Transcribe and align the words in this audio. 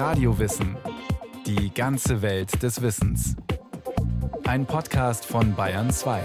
Radiowissen. 0.00 0.78
Die 1.44 1.74
ganze 1.74 2.22
Welt 2.22 2.62
des 2.62 2.80
Wissens. 2.80 3.36
Ein 4.44 4.64
Podcast 4.64 5.26
von 5.26 5.54
Bayern 5.54 5.90
2. 5.90 6.22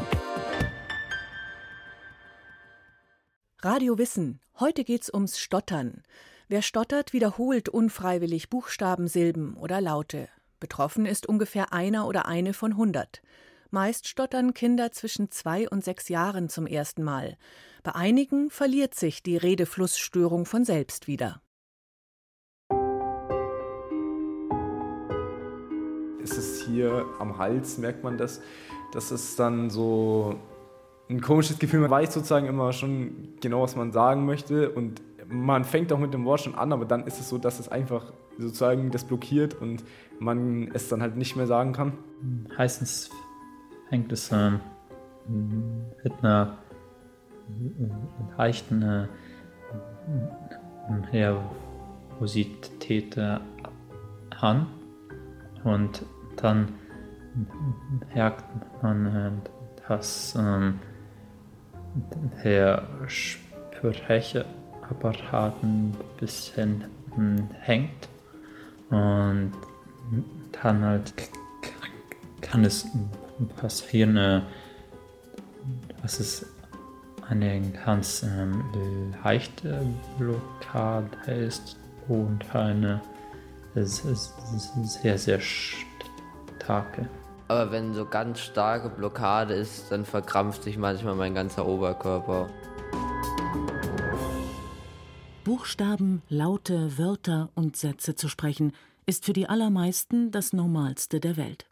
Radio 3.61 3.97
Wissen. 3.97 4.39
Heute 4.61 4.85
geht's 4.85 5.13
ums 5.13 5.37
Stottern. 5.39 6.03
Wer 6.47 6.61
stottert, 6.61 7.11
wiederholt 7.11 7.67
unfreiwillig 7.67 8.49
Buchstaben, 8.49 9.09
Silben 9.09 9.57
oder 9.57 9.81
Laute. 9.81 10.29
Betroffen 10.61 11.05
ist 11.05 11.27
ungefähr 11.27 11.73
einer 11.73 12.07
oder 12.07 12.27
eine 12.27 12.53
von 12.53 12.77
hundert. 12.77 13.21
Meist 13.71 14.07
stottern 14.07 14.53
Kinder 14.53 14.93
zwischen 14.93 15.31
zwei 15.31 15.67
und 15.67 15.83
sechs 15.83 16.07
Jahren 16.07 16.47
zum 16.47 16.65
ersten 16.65 17.03
Mal. 17.03 17.35
Bei 17.83 17.93
einigen 17.93 18.49
verliert 18.49 18.95
sich 18.95 19.21
die 19.21 19.35
Redeflussstörung 19.35 20.45
von 20.45 20.63
selbst 20.63 21.09
wieder. 21.09 21.41
Hier 26.65 27.05
am 27.19 27.37
Hals, 27.37 27.77
merkt 27.77 28.03
man 28.03 28.17
das, 28.17 28.41
dass 28.91 29.11
es 29.11 29.35
dann 29.35 29.69
so 29.69 30.35
ein 31.09 31.21
komisches 31.21 31.59
Gefühl, 31.59 31.81
man 31.81 31.91
weiß 31.91 32.13
sozusagen 32.13 32.47
immer 32.47 32.73
schon 32.73 33.35
genau, 33.41 33.61
was 33.61 33.75
man 33.75 33.91
sagen 33.91 34.25
möchte 34.25 34.71
und 34.71 35.01
man 35.27 35.63
fängt 35.63 35.91
auch 35.91 35.99
mit 35.99 36.13
dem 36.13 36.25
Wort 36.25 36.41
schon 36.41 36.55
an, 36.55 36.71
aber 36.71 36.85
dann 36.85 37.05
ist 37.05 37.19
es 37.19 37.29
so, 37.29 37.37
dass 37.37 37.59
es 37.59 37.69
einfach 37.69 38.13
sozusagen 38.37 38.91
das 38.91 39.03
blockiert 39.03 39.59
und 39.59 39.83
man 40.19 40.69
es 40.73 40.89
dann 40.89 41.01
halt 41.01 41.15
nicht 41.15 41.35
mehr 41.35 41.47
sagen 41.47 41.73
kann. 41.73 41.93
Meistens 42.57 43.09
hängt 43.89 44.11
es 44.11 44.31
ähm, 44.31 44.59
mit 46.03 46.13
einer 46.21 46.57
leichten 48.37 48.81
äh, 48.81 49.07
Nervosität 51.11 53.17
äh, 53.17 53.39
an 54.39 54.67
und 55.63 56.03
dann 56.37 56.73
merkt 58.13 58.45
man, 58.81 59.05
äh, 59.05 59.31
dass 59.87 60.35
ähm, 60.37 60.79
der 62.43 62.83
Sprecherapparat 63.07 65.63
ein 65.63 65.95
bisschen 66.19 66.83
äh, 67.17 67.41
hängt 67.61 68.09
und 68.89 69.53
dann 70.61 70.83
halt 70.83 71.13
kann 72.41 72.63
es 72.63 72.85
passieren, 73.57 74.17
äh, 74.17 74.41
dass 76.01 76.19
es 76.19 76.45
eine 77.27 77.61
ganz 77.85 78.23
ähm, 78.23 78.63
leichte 79.23 79.85
Blockade 80.17 81.31
ist 81.31 81.77
und 82.07 82.55
eine 82.55 83.01
sehr, 84.83 85.17
sehr 85.17 85.39
starke. 85.39 85.94
Aber 87.47 87.71
wenn 87.71 87.93
so 87.93 88.05
ganz 88.05 88.39
starke 88.39 88.89
Blockade 88.89 89.53
ist, 89.53 89.91
dann 89.91 90.03
verkrampft 90.05 90.63
sich 90.63 90.77
manchmal 90.77 91.15
mein 91.15 91.35
ganzer 91.35 91.67
Oberkörper. 91.67 92.49
Buchstaben, 95.43 96.23
Laute, 96.27 96.97
Wörter 96.97 97.49
und 97.53 97.77
Sätze 97.77 98.15
zu 98.15 98.27
sprechen, 98.29 98.71
ist 99.05 99.25
für 99.25 99.33
die 99.33 99.47
allermeisten 99.47 100.31
das 100.31 100.53
Normalste 100.53 101.19
der 101.19 101.37
Welt. 101.37 101.67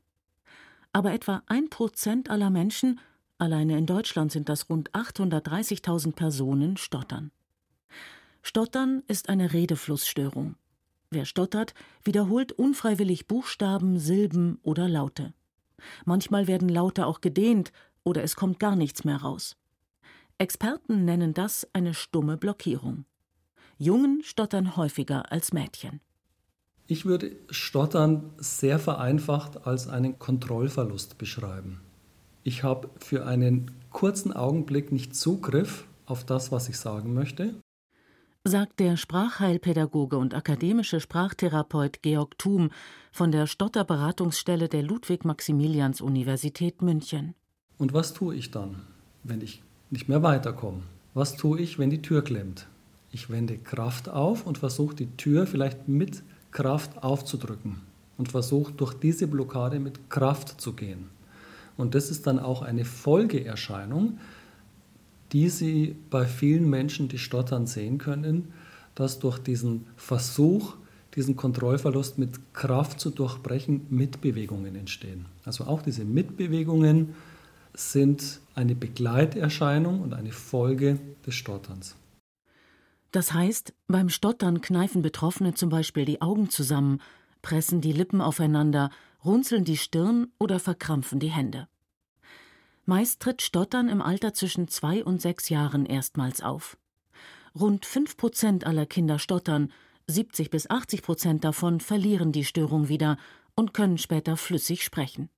Aber 0.92 1.12
etwa 1.12 1.42
ein 1.48 1.70
Prozent 1.70 2.30
aller 2.30 2.52
Menschen, 2.52 3.00
alleine 3.40 3.80
in 3.80 3.88
Deutschland 3.88 4.32
sind 4.32 4.48
das 4.48 4.70
rund 4.70 4.92
830.000 4.92 6.14
Personen, 6.14 6.78
stottern. 6.78 7.32
Stottern 8.44 9.02
ist 9.08 9.30
eine 9.30 9.54
Redeflussstörung. 9.54 10.56
Wer 11.14 11.26
stottert, 11.26 11.76
wiederholt 12.04 12.54
unfreiwillig 12.54 13.28
Buchstaben, 13.28 14.00
Silben 14.00 14.58
oder 14.64 14.90
Laute. 14.90 15.34
Manchmal 16.06 16.48
werden 16.48 16.70
Laute 16.70 17.06
auch 17.06 17.22
gedehnt 17.22 17.72
oder 18.04 18.24
es 18.24 18.36
kommt 18.36 18.60
gar 18.60 18.76
nichts 18.76 19.04
mehr 19.04 19.18
raus. 19.18 19.56
Experten 20.40 21.06
nennen 21.06 21.36
das 21.36 21.68
eine 21.72 21.94
stumme 21.94 22.36
Blockierung. 22.36 23.06
Jungen 23.78 24.24
stottern 24.24 24.76
häufiger 24.76 25.32
als 25.32 25.54
Mädchen. 25.54 26.02
Ich 26.88 27.06
würde 27.06 27.36
Stottern 27.52 28.32
sehr 28.38 28.80
vereinfacht 28.80 29.68
als 29.68 29.88
einen 29.88 30.18
Kontrollverlust 30.18 31.20
beschreiben. 31.20 31.82
Ich 32.44 32.64
habe 32.64 32.90
für 32.98 33.28
einen 33.28 33.70
kurzen 33.92 34.34
Augenblick 34.34 34.92
nicht 34.92 35.16
Zugriff 35.16 35.86
auf 36.08 36.26
das, 36.26 36.52
was 36.52 36.70
ich 36.70 36.78
sagen 36.78 37.14
möchte. 37.14 37.54
Sagt 38.46 38.82
der 38.82 38.98
Sprachheilpädagoge 38.98 40.18
und 40.18 40.34
akademische 40.34 41.00
Sprachtherapeut 41.00 42.02
Georg 42.02 42.38
Thum 42.38 42.72
von 43.14 43.32
der 43.32 43.48
Stotterberatungsstelle 43.48 44.68
der 44.68 44.84
Ludwig-Maximilians-Universität 44.84 46.82
München. 46.82 47.36
Und 47.78 47.94
was 47.94 48.14
tue 48.14 48.36
ich 48.36 48.52
dann, 48.52 48.82
wenn 49.24 49.40
ich 49.40 49.64
nicht 49.92 50.10
mehr 50.10 50.24
weiterkomme? 50.24 50.82
Was 51.14 51.38
tue 51.38 51.62
ich, 51.62 51.80
wenn 51.80 51.90
die 51.90 52.02
Tür 52.02 52.22
klemmt? 52.22 52.68
Ich 53.14 53.30
wende 53.30 53.58
Kraft 53.58 54.10
auf 54.10 54.46
und 54.46 54.58
versuche 54.58 54.94
die 54.94 55.16
Tür 55.16 55.48
vielleicht 55.48 55.88
mit 55.88 56.22
Kraft 56.52 57.02
aufzudrücken 57.02 57.80
und 58.18 58.30
versucht 58.30 58.82
durch 58.82 58.94
diese 58.94 59.28
Blockade 59.28 59.80
mit 59.80 60.10
Kraft 60.10 60.60
zu 60.60 60.74
gehen. 60.74 61.10
Und 61.78 61.96
das 61.96 62.12
ist 62.12 62.28
dann 62.28 62.40
auch 62.40 62.62
eine 62.62 62.84
Folgeerscheinung, 62.84 64.20
die 65.34 65.50
Sie 65.50 65.96
bei 66.10 66.26
vielen 66.26 66.70
Menschen, 66.70 67.08
die 67.08 67.18
stottern, 67.18 67.68
sehen 67.68 67.98
können, 67.98 68.54
dass 68.96 69.20
durch 69.20 69.40
diesen 69.40 69.88
Versuch, 69.96 70.76
diesen 71.16 71.36
Kontrollverlust 71.36 72.18
mit 72.18 72.54
Kraft 72.54 73.00
zu 73.00 73.10
durchbrechen, 73.10 73.88
Mitbewegungen 73.90 74.76
entstehen. 74.76 75.26
Also 75.44 75.66
auch 75.66 75.82
diese 75.82 76.06
Mitbewegungen 76.06 77.16
sind 77.74 78.40
eine 78.56 78.76
Begleiterscheinung 78.76 80.02
und 80.02 80.14
eine 80.14 80.32
Folge 80.32 81.00
des 81.26 81.34
Stotterns. 81.34 81.96
Das 83.12 83.34
heißt, 83.34 83.74
beim 83.88 84.10
Stottern 84.10 84.62
kneifen 84.62 85.02
Betroffene 85.02 85.54
zum 85.54 85.70
Beispiel 85.70 86.06
die 86.06 86.22
Augen 86.22 86.50
zusammen, 86.50 87.00
pressen 87.42 87.82
die 87.82 87.92
Lippen 87.92 88.22
aufeinander, 88.22 88.90
runzeln 89.24 89.66
die 89.66 89.78
Stirn 89.78 90.28
oder 90.40 90.60
verkrampfen 90.60 91.20
die 91.20 91.30
Hände. 91.30 91.68
Meist 92.86 93.22
tritt 93.22 93.42
Stottern 93.42 93.88
im 93.88 94.02
Alter 94.02 94.34
zwischen 94.34 94.68
zwei 94.68 95.04
und 95.04 95.22
sechs 95.22 95.48
Jahren 95.48 95.86
erstmals 95.86 96.42
auf. 96.42 96.78
Rund 97.56 97.86
fünf 97.86 98.18
Prozent 98.18 98.66
aller 98.66 98.86
Kinder 98.86 99.20
stottern, 99.20 99.72
70 100.08 100.50
bis 100.50 100.70
80 100.70 101.02
Prozent 101.02 101.44
davon 101.46 101.80
verlieren 101.80 102.34
die 102.34 102.44
Störung 102.44 102.90
wieder 102.90 103.18
und 103.56 103.74
können 103.74 103.98
später 103.98 104.36
flüssig 104.36 104.84
sprechen. 104.84 105.30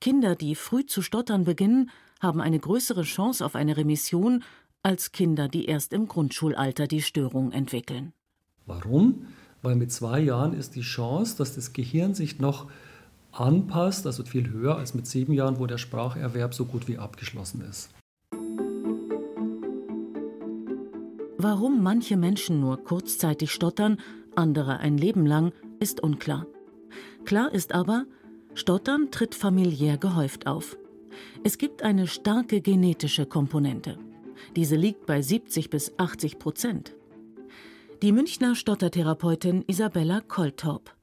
Kinder, 0.00 0.36
die 0.36 0.54
früh 0.54 0.86
zu 0.86 1.02
stottern 1.02 1.44
beginnen, 1.44 1.90
haben 2.20 2.40
eine 2.40 2.58
größere 2.58 3.02
Chance 3.02 3.44
auf 3.44 3.54
eine 3.54 3.76
Remission 3.76 4.42
als 4.82 5.12
Kinder, 5.12 5.48
die 5.48 5.66
erst 5.66 5.92
im 5.92 6.08
Grundschulalter 6.08 6.86
die 6.86 7.02
Störung 7.02 7.52
entwickeln. 7.52 8.14
Warum? 8.64 9.26
Weil 9.60 9.74
mit 9.74 9.92
zwei 9.92 10.20
Jahren 10.20 10.54
ist 10.54 10.76
die 10.76 10.82
Chance, 10.82 11.36
dass 11.36 11.56
das 11.56 11.72
Gehirn 11.72 12.14
sich 12.14 12.38
noch 12.38 12.70
anpasst, 13.32 14.06
also 14.06 14.24
viel 14.24 14.50
höher 14.50 14.76
als 14.76 14.94
mit 14.94 15.06
sieben 15.06 15.32
Jahren, 15.32 15.58
wo 15.58 15.66
der 15.66 15.78
Spracherwerb 15.78 16.54
so 16.54 16.64
gut 16.64 16.88
wie 16.88 16.98
abgeschlossen 16.98 17.62
ist. 17.62 17.90
Warum 21.40 21.82
manche 21.82 22.16
Menschen 22.16 22.60
nur 22.60 22.82
kurzzeitig 22.82 23.52
stottern, 23.52 24.00
andere 24.34 24.78
ein 24.78 24.98
Leben 24.98 25.24
lang, 25.24 25.52
ist 25.78 26.02
unklar. 26.02 26.46
Klar 27.24 27.52
ist 27.52 27.74
aber, 27.74 28.06
Stottern 28.54 29.12
tritt 29.12 29.36
familiär 29.36 29.98
gehäuft 29.98 30.48
auf. 30.48 30.76
Es 31.44 31.58
gibt 31.58 31.82
eine 31.82 32.08
starke 32.08 32.60
genetische 32.60 33.24
Komponente. 33.24 33.98
Diese 34.56 34.74
liegt 34.74 35.06
bei 35.06 35.22
70 35.22 35.70
bis 35.70 35.96
80 35.96 36.38
Prozent. 36.38 36.96
Die 38.02 38.12
Münchner 38.12 38.54
Stottertherapeutin 38.54 39.64
Isabella 39.66 40.20
Koltorp. 40.20 40.97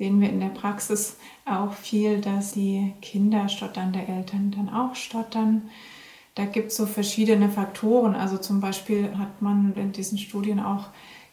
Sehen 0.00 0.22
wir 0.22 0.30
in 0.30 0.40
der 0.40 0.48
Praxis 0.48 1.18
auch 1.44 1.74
viel, 1.74 2.22
dass 2.22 2.52
die 2.52 2.94
Kinder 3.02 3.50
stotternde 3.50 3.98
Eltern 3.98 4.50
dann 4.50 4.70
auch 4.70 4.94
stottern. 4.94 5.68
Da 6.36 6.46
gibt 6.46 6.68
es 6.68 6.78
so 6.78 6.86
verschiedene 6.86 7.50
Faktoren. 7.50 8.14
Also 8.14 8.38
zum 8.38 8.62
Beispiel 8.62 9.18
hat 9.18 9.42
man 9.42 9.74
in 9.74 9.92
diesen 9.92 10.16
Studien 10.16 10.58
auch 10.58 10.86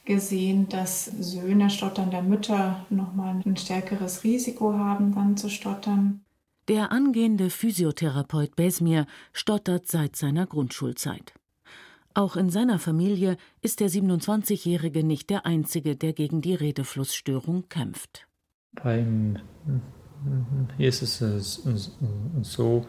gesehen, 0.04 0.68
dass 0.68 1.06
Söhne 1.06 1.70
stotternder 1.70 2.22
Mütter 2.22 2.86
nochmal 2.90 3.42
ein 3.46 3.56
stärkeres 3.56 4.26
Risiko 4.26 4.74
haben, 4.74 5.16
dann 5.16 5.38
zu 5.38 5.50
stottern. 5.50 6.26
Der 6.68 6.92
angehende 6.92 7.50
Physiotherapeut 7.50 8.58
Besmir 8.58 9.08
stottert 9.32 9.88
seit 9.88 10.18
seiner 10.18 10.46
Grundschulzeit. 10.46 11.34
Auch 12.14 12.36
in 12.36 12.50
seiner 12.50 12.80
Familie 12.80 13.38
ist 13.62 13.80
der 13.80 13.90
27-Jährige 13.90 15.06
nicht 15.06 15.30
der 15.30 15.46
Einzige, 15.46 15.96
der 15.96 16.12
gegen 16.12 16.42
die 16.42 16.56
Redeflussstörung 16.56 17.70
kämpft. 17.70 18.28
Beim 18.74 19.40
hier 20.78 20.90
ist 20.90 21.02
es 21.02 21.62
so, 22.42 22.86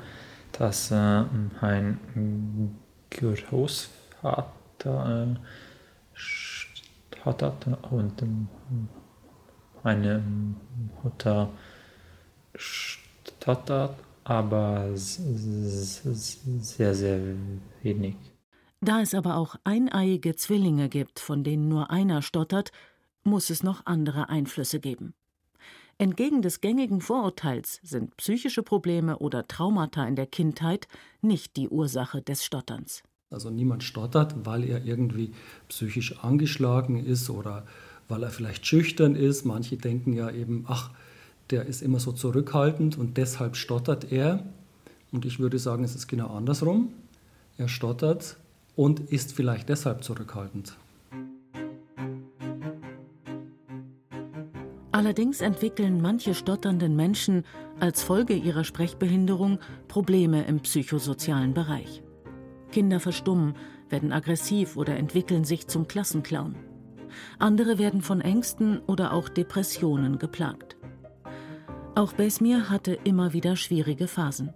dass 0.53 0.91
äh, 0.91 1.25
ein 1.61 2.77
Großvater 3.11 5.37
stottert 6.13 7.67
und 7.91 8.23
Meine 9.83 10.23
Mutter 11.03 11.51
stottert, 12.55 13.95
aber 14.25 14.91
sehr, 14.95 16.95
sehr 16.95 17.21
wenig. 17.83 18.17
Da 18.81 19.01
es 19.01 19.15
aber 19.15 19.37
auch 19.37 19.57
eineiige 19.65 20.37
Zwillinge 20.37 20.89
gibt, 20.89 21.19
von 21.19 21.43
denen 21.43 21.69
nur 21.69 21.91
einer 21.91 22.23
stottert, 22.23 22.71
muss 23.25 23.51
es 23.51 23.63
noch 23.63 23.87
andere 23.87 24.29
Einflüsse 24.29 24.81
geben. 24.81 25.15
Entgegen 26.01 26.43
des 26.43 26.61
gängigen 26.61 27.01
Vorurteils 27.01 27.81
sind 27.83 28.17
psychische 28.19 28.63
Probleme 28.63 29.19
oder 29.19 29.49
Traumata 29.49 30.07
in 30.07 30.15
der 30.15 30.27
Kindheit 30.27 30.87
nicht 31.23 31.57
die 31.57 31.69
Ursache 31.69 32.23
des 32.23 32.45
Stotterns. 32.45 33.03
Also 33.31 33.51
niemand 33.51 33.83
stottert, 33.83 34.47
weil 34.47 34.63
er 34.63 34.85
irgendwie 34.85 35.33
psychisch 35.69 36.17
angeschlagen 36.23 37.05
ist 37.05 37.29
oder 37.31 37.67
weil 38.07 38.23
er 38.23 38.31
vielleicht 38.31 38.65
schüchtern 38.65 39.17
ist. 39.17 39.45
Manche 39.45 39.77
denken 39.77 40.13
ja 40.13 40.31
eben, 40.31 40.67
ach, 40.69 40.93
der 41.51 41.67
ist 41.67 41.83
immer 41.83 41.99
so 41.99 42.13
zurückhaltend 42.13 42.97
und 42.97 43.17
deshalb 43.17 43.57
stottert 43.57 44.13
er. 44.13 44.47
Und 45.11 45.25
ich 45.25 45.41
würde 45.41 45.59
sagen, 45.59 45.83
es 45.83 45.97
ist 45.97 46.07
genau 46.07 46.29
andersrum. 46.29 46.93
Er 47.57 47.69
stottert 47.69 48.37
und 48.77 49.01
ist 49.01 49.33
vielleicht 49.33 49.69
deshalb 49.69 50.05
zurückhaltend. 50.05 50.77
Allerdings 54.99 55.43
entwickeln 55.43 56.01
manche 56.03 56.35
stotternden 56.35 56.97
Menschen 56.97 57.45
als 57.79 58.03
Folge 58.03 58.35
ihrer 58.35 58.65
Sprechbehinderung 58.65 59.61
Probleme 59.87 60.45
im 60.47 60.59
psychosozialen 60.59 61.55
Bereich. 61.55 62.03
Kinder 62.73 62.99
verstummen, 62.99 63.55
werden 63.91 64.11
aggressiv 64.11 64.77
oder 64.77 64.97
entwickeln 64.97 65.45
sich 65.45 65.69
zum 65.69 65.87
Klassenclown. 65.87 66.57
Andere 67.39 67.79
werden 67.79 68.03
von 68.03 68.21
Ängsten 68.21 68.81
oder 68.89 69.13
auch 69.13 69.29
Depressionen 69.29 70.19
geplagt. 70.19 70.77
Auch 71.95 72.13
Besmir 72.13 72.69
hatte 72.69 72.99
immer 73.05 73.33
wieder 73.33 73.55
schwierige 73.55 74.09
Phasen. 74.09 74.53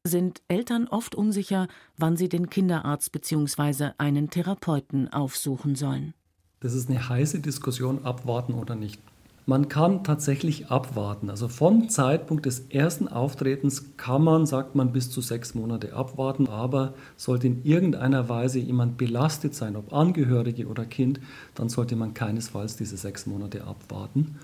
sind 0.04 0.40
Eltern 0.48 0.88
oft 0.88 1.14
unsicher, 1.14 1.68
wann 1.98 2.16
sie 2.16 2.30
den 2.30 2.48
Kinderarzt 2.48 3.12
bzw. 3.12 3.90
einen 3.98 4.30
Therapeuten 4.30 5.12
aufsuchen 5.12 5.74
sollen. 5.74 6.14
Das 6.60 6.72
ist 6.72 6.88
eine 6.88 7.10
heiße 7.10 7.40
Diskussion, 7.40 8.06
abwarten 8.06 8.54
oder 8.54 8.74
nicht. 8.74 9.02
Man 9.48 9.70
kann 9.70 10.04
tatsächlich 10.04 10.66
abwarten. 10.66 11.30
Also 11.30 11.48
vom 11.48 11.88
Zeitpunkt 11.88 12.44
des 12.44 12.66
ersten 12.68 13.08
Auftretens 13.08 13.96
kann 13.96 14.22
man, 14.22 14.44
sagt 14.44 14.74
man, 14.74 14.92
bis 14.92 15.10
zu 15.10 15.22
sechs 15.22 15.54
Monate 15.54 15.94
abwarten. 15.94 16.50
Aber 16.50 16.92
sollte 17.16 17.46
in 17.46 17.64
irgendeiner 17.64 18.28
Weise 18.28 18.58
jemand 18.58 18.98
belastet 18.98 19.54
sein, 19.54 19.76
ob 19.76 19.94
Angehörige 19.94 20.66
oder 20.66 20.84
Kind, 20.84 21.20
dann 21.54 21.70
sollte 21.70 21.96
man 21.96 22.12
keinesfalls 22.12 22.76
diese 22.76 22.98
sechs 22.98 23.24
Monate 23.24 23.64
abwarten. 23.64 24.36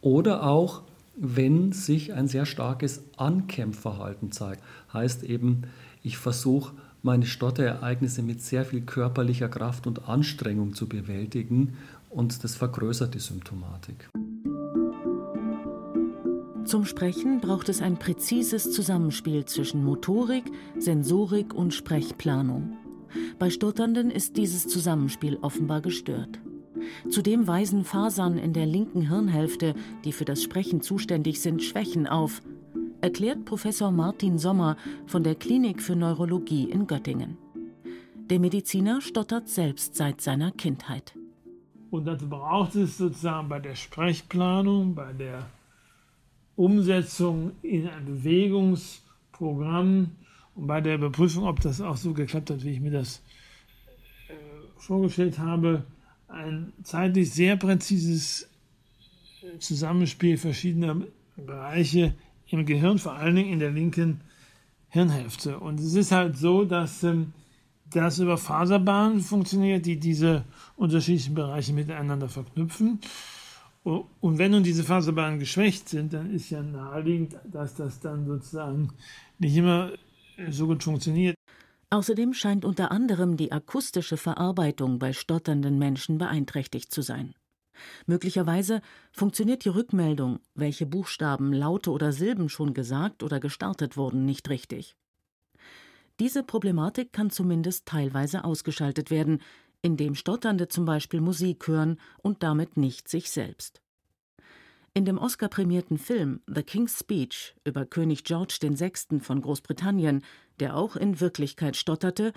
Oder 0.00 0.44
auch, 0.44 0.84
wenn 1.16 1.72
sich 1.72 2.14
ein 2.14 2.26
sehr 2.26 2.46
starkes 2.46 3.02
Ankämpfverhalten 3.18 4.32
zeigt. 4.32 4.62
Heißt 4.90 5.22
eben, 5.22 5.64
ich 6.02 6.16
versuche 6.16 6.72
meine 7.02 7.26
Stotterereignisse 7.26 8.22
mit 8.22 8.40
sehr 8.40 8.64
viel 8.64 8.80
körperlicher 8.80 9.50
Kraft 9.50 9.86
und 9.86 10.08
Anstrengung 10.08 10.72
zu 10.72 10.88
bewältigen 10.88 11.76
und 12.08 12.42
das 12.42 12.56
vergrößert 12.56 13.12
die 13.12 13.20
Symptomatik. 13.20 14.08
Zum 16.70 16.84
Sprechen 16.84 17.40
braucht 17.40 17.68
es 17.68 17.82
ein 17.82 17.96
präzises 17.96 18.70
Zusammenspiel 18.70 19.44
zwischen 19.44 19.82
Motorik, 19.82 20.44
Sensorik 20.78 21.52
und 21.52 21.74
Sprechplanung. 21.74 22.76
Bei 23.40 23.50
Stotternden 23.50 24.08
ist 24.08 24.36
dieses 24.36 24.68
Zusammenspiel 24.68 25.36
offenbar 25.42 25.80
gestört. 25.80 26.38
Zudem 27.08 27.48
weisen 27.48 27.82
Fasern 27.82 28.38
in 28.38 28.52
der 28.52 28.66
linken 28.66 29.08
Hirnhälfte, 29.08 29.74
die 30.04 30.12
für 30.12 30.24
das 30.24 30.44
Sprechen 30.44 30.80
zuständig 30.80 31.40
sind, 31.40 31.60
Schwächen 31.60 32.06
auf, 32.06 32.40
erklärt 33.00 33.44
Professor 33.46 33.90
Martin 33.90 34.38
Sommer 34.38 34.76
von 35.06 35.24
der 35.24 35.34
Klinik 35.34 35.82
für 35.82 35.96
Neurologie 35.96 36.70
in 36.70 36.86
Göttingen. 36.86 37.36
Der 38.14 38.38
Mediziner 38.38 39.00
stottert 39.00 39.48
selbst 39.48 39.96
seit 39.96 40.20
seiner 40.20 40.52
Kindheit. 40.52 41.14
Und 41.90 42.04
dazu 42.04 42.28
braucht 42.28 42.76
es 42.76 42.96
sozusagen 42.96 43.48
bei 43.48 43.58
der 43.58 43.74
Sprechplanung, 43.74 44.94
bei 44.94 45.12
der 45.12 45.48
Umsetzung 46.60 47.52
in 47.62 47.88
ein 47.88 48.04
Bewegungsprogramm 48.04 50.10
und 50.54 50.66
bei 50.66 50.82
der 50.82 50.96
Überprüfung, 50.96 51.44
ob 51.44 51.60
das 51.60 51.80
auch 51.80 51.96
so 51.96 52.12
geklappt 52.12 52.50
hat, 52.50 52.62
wie 52.62 52.72
ich 52.72 52.80
mir 52.80 52.90
das 52.90 53.22
äh, 54.28 54.34
vorgestellt 54.76 55.38
habe, 55.38 55.84
ein 56.28 56.74
zeitlich 56.82 57.32
sehr 57.32 57.56
präzises 57.56 58.46
Zusammenspiel 59.58 60.36
verschiedener 60.36 61.00
Bereiche 61.36 62.12
im 62.48 62.66
Gehirn, 62.66 62.98
vor 62.98 63.14
allen 63.14 63.36
Dingen 63.36 63.54
in 63.54 63.58
der 63.58 63.70
linken 63.70 64.20
Hirnhälfte. 64.90 65.58
Und 65.58 65.80
es 65.80 65.94
ist 65.94 66.12
halt 66.12 66.36
so, 66.36 66.66
dass 66.66 67.02
ähm, 67.04 67.32
das 67.90 68.18
über 68.18 68.36
Faserbahnen 68.36 69.20
funktioniert, 69.20 69.86
die 69.86 69.98
diese 69.98 70.44
unterschiedlichen 70.76 71.34
Bereiche 71.34 71.72
miteinander 71.72 72.28
verknüpfen. 72.28 73.00
Und 73.82 74.38
wenn 74.38 74.50
nun 74.50 74.62
diese 74.62 74.84
Faserbahnen 74.84 75.38
geschwächt 75.38 75.88
sind, 75.88 76.12
dann 76.12 76.30
ist 76.34 76.50
ja 76.50 76.62
naheliegend, 76.62 77.36
dass 77.50 77.74
das 77.74 77.98
dann 78.00 78.26
sozusagen 78.26 78.92
nicht 79.38 79.56
immer 79.56 79.92
so 80.50 80.66
gut 80.66 80.82
funktioniert. 80.82 81.34
Außerdem 81.88 82.34
scheint 82.34 82.64
unter 82.64 82.92
anderem 82.92 83.36
die 83.36 83.52
akustische 83.52 84.16
Verarbeitung 84.16 84.98
bei 84.98 85.12
stotternden 85.12 85.78
Menschen 85.78 86.18
beeinträchtigt 86.18 86.92
zu 86.92 87.02
sein. 87.02 87.34
Möglicherweise 88.06 88.82
funktioniert 89.10 89.64
die 89.64 89.70
Rückmeldung, 89.70 90.40
welche 90.54 90.84
Buchstaben, 90.84 91.52
Laute 91.52 91.90
oder 91.90 92.12
Silben 92.12 92.48
schon 92.48 92.74
gesagt 92.74 93.22
oder 93.22 93.40
gestartet 93.40 93.96
wurden, 93.96 94.26
nicht 94.26 94.50
richtig. 94.50 94.94
Diese 96.20 96.42
Problematik 96.42 97.14
kann 97.14 97.30
zumindest 97.30 97.86
teilweise 97.86 98.44
ausgeschaltet 98.44 99.10
werden, 99.10 99.40
indem 99.82 100.14
Stotternde 100.14 100.68
zum 100.68 100.84
Beispiel 100.84 101.20
Musik 101.20 101.66
hören 101.66 101.98
und 102.22 102.42
damit 102.42 102.76
nicht 102.76 103.08
sich 103.08 103.30
selbst. 103.30 103.80
In 104.92 105.04
dem 105.04 105.18
Oscar-prämierten 105.18 105.98
Film 105.98 106.40
The 106.46 106.62
King's 106.62 106.98
Speech 106.98 107.54
über 107.64 107.86
König 107.86 108.24
George 108.24 108.58
VI. 108.60 109.20
von 109.20 109.40
Großbritannien, 109.40 110.24
der 110.58 110.76
auch 110.76 110.96
in 110.96 111.20
Wirklichkeit 111.20 111.76
stotterte, 111.76 112.32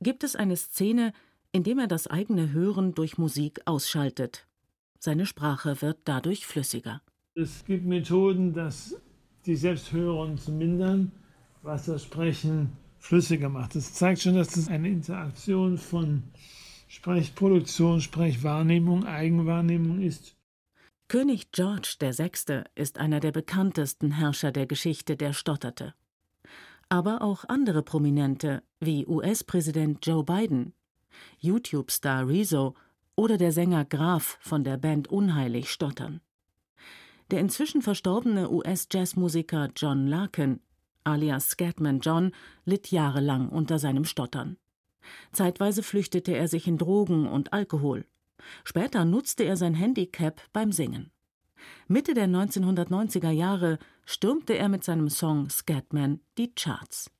gibt 0.00 0.24
es 0.24 0.34
eine 0.34 0.56
Szene, 0.56 1.12
in 1.52 1.62
dem 1.62 1.78
er 1.78 1.86
das 1.86 2.08
eigene 2.08 2.52
Hören 2.52 2.94
durch 2.94 3.18
Musik 3.18 3.60
ausschaltet. 3.66 4.46
Seine 4.98 5.26
Sprache 5.26 5.80
wird 5.80 5.98
dadurch 6.04 6.46
flüssiger. 6.46 7.02
Es 7.34 7.64
gibt 7.64 7.86
Methoden, 7.86 8.52
das 8.52 8.96
die 9.46 9.56
Selbsthörung 9.56 10.38
zu 10.38 10.52
mindern, 10.52 11.12
was 11.62 11.86
das 11.86 12.02
Sprechen 12.04 12.72
flüssiger 12.98 13.48
macht. 13.48 13.74
Das 13.74 13.94
zeigt 13.94 14.22
schon, 14.22 14.34
dass 14.34 14.48
das 14.48 14.68
eine 14.68 14.88
Interaktion 14.88 15.78
von 15.78 16.24
Sprechproduktion, 16.92 18.02
Sprechwahrnehmung, 18.02 19.06
Eigenwahrnehmung 19.06 20.02
ist. 20.02 20.36
König 21.08 21.50
George 21.50 21.96
VI. 21.98 22.64
ist 22.74 22.98
einer 22.98 23.18
der 23.18 23.32
bekanntesten 23.32 24.10
Herrscher 24.10 24.52
der 24.52 24.66
Geschichte, 24.66 25.16
der 25.16 25.32
stotterte. 25.32 25.94
Aber 26.90 27.22
auch 27.22 27.46
andere 27.48 27.82
Prominente 27.82 28.62
wie 28.78 29.06
US-Präsident 29.06 30.06
Joe 30.06 30.22
Biden, 30.22 30.74
YouTube-Star 31.38 32.28
Rezo 32.28 32.74
oder 33.16 33.38
der 33.38 33.52
Sänger 33.52 33.86
Graf 33.86 34.36
von 34.42 34.62
der 34.62 34.76
Band 34.76 35.08
Unheilig 35.08 35.70
stottern. 35.70 36.20
Der 37.30 37.40
inzwischen 37.40 37.80
verstorbene 37.80 38.50
US-Jazzmusiker 38.50 39.70
John 39.74 40.06
Larkin, 40.08 40.60
alias 41.04 41.48
Scatman 41.48 42.00
John, 42.00 42.32
litt 42.66 42.90
jahrelang 42.90 43.48
unter 43.48 43.78
seinem 43.78 44.04
Stottern. 44.04 44.58
Zeitweise 45.32 45.82
flüchtete 45.82 46.32
er 46.32 46.48
sich 46.48 46.66
in 46.66 46.78
Drogen 46.78 47.26
und 47.26 47.52
Alkohol. 47.52 48.04
Später 48.64 49.04
nutzte 49.04 49.44
er 49.44 49.56
sein 49.56 49.74
Handicap 49.74 50.40
beim 50.52 50.72
Singen. 50.72 51.10
Mitte 51.86 52.14
der 52.14 52.26
1990er 52.26 53.30
Jahre 53.30 53.78
stürmte 54.04 54.54
er 54.54 54.68
mit 54.68 54.84
seinem 54.84 55.08
Song 55.08 55.48
Scatman 55.48 56.20
die 56.38 56.52
Charts. 56.54 57.10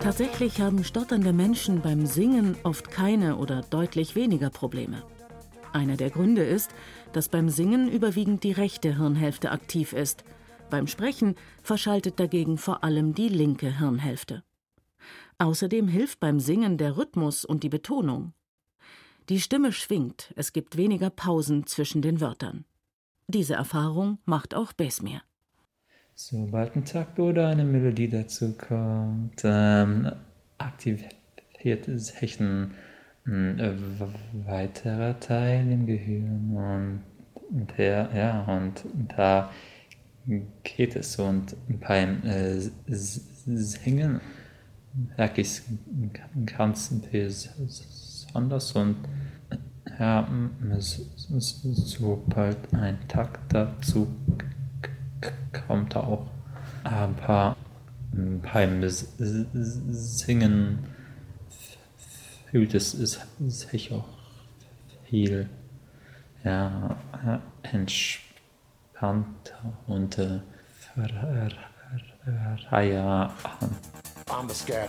Tatsächlich 0.00 0.60
haben 0.60 0.84
stotternde 0.84 1.32
Menschen 1.32 1.80
beim 1.82 2.06
Singen 2.06 2.56
oft 2.62 2.90
keine 2.90 3.36
oder 3.36 3.62
deutlich 3.62 4.14
weniger 4.14 4.50
Probleme. 4.50 5.02
Einer 5.72 5.96
der 5.96 6.10
Gründe 6.10 6.42
ist, 6.42 6.70
dass 7.16 7.30
beim 7.30 7.48
Singen 7.48 7.90
überwiegend 7.90 8.44
die 8.44 8.52
rechte 8.52 8.98
Hirnhälfte 8.98 9.50
aktiv 9.50 9.94
ist. 9.94 10.22
Beim 10.68 10.86
Sprechen 10.86 11.34
verschaltet 11.62 12.20
dagegen 12.20 12.58
vor 12.58 12.84
allem 12.84 13.14
die 13.14 13.30
linke 13.30 13.78
Hirnhälfte. 13.78 14.44
Außerdem 15.38 15.88
hilft 15.88 16.20
beim 16.20 16.40
Singen 16.40 16.76
der 16.76 16.98
Rhythmus 16.98 17.46
und 17.46 17.62
die 17.62 17.70
Betonung. 17.70 18.34
Die 19.30 19.40
Stimme 19.40 19.72
schwingt, 19.72 20.34
es 20.36 20.52
gibt 20.52 20.76
weniger 20.76 21.08
Pausen 21.08 21.66
zwischen 21.66 22.02
den 22.02 22.20
Wörtern. 22.20 22.66
Diese 23.28 23.54
Erfahrung 23.54 24.18
macht 24.26 24.54
auch 24.54 24.74
Besmir. 24.74 25.22
Sobald 26.14 26.76
ein 26.76 26.84
Takt 26.84 27.18
oder 27.18 27.48
eine 27.48 27.64
Melodie 27.64 28.10
dazu 28.10 28.52
kommt, 28.58 29.40
ähm, 29.42 30.12
aktiviert 30.58 31.86
sich 31.86 32.40
ein, 33.26 33.60
ein 33.60 34.14
weiterer 34.46 35.18
Teil 35.20 35.70
im 35.70 35.86
Gehirn 35.86 37.02
und 37.50 37.78
der, 37.78 38.10
ja, 38.14 38.42
und 38.42 38.84
da 39.16 39.50
geht 40.62 40.96
es. 40.96 41.18
Und 41.18 41.56
beim 41.80 42.22
äh, 42.24 42.58
Singen 42.88 44.20
merke 45.16 45.40
ich 45.40 45.48
es 45.48 45.62
ganz 46.46 46.90
besonders 46.90 48.72
und 48.72 48.96
ja, 49.98 50.28
sobald 51.80 52.74
ein 52.74 52.98
Takt 53.08 53.52
dazu 53.52 54.08
kommt 55.66 55.96
auch 55.96 56.26
aber 56.84 57.56
beim 58.52 58.82
Singen 58.88 60.78
fühlt 62.56 62.72
es 62.74 63.20
sich 63.48 63.92
auch 63.92 64.08
viel 65.10 65.46
ja, 66.42 66.96
entspannter 67.64 69.26
und 69.86 70.16
äh, 70.16 70.40
freier 72.70 73.34
an. 73.60 73.76
I'm 74.30 74.48
the 74.48 74.54
Scat 74.54 74.88